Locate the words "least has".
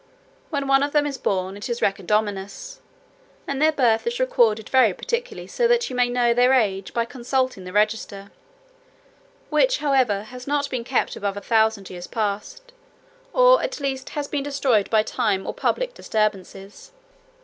13.79-14.27